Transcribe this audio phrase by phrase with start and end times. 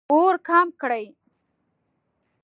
[0.13, 1.05] اور کم کړئ